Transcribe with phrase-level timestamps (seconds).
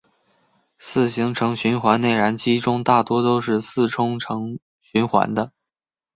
[0.79, 5.51] 四行程循环内燃机中大多都是四冲程循环的。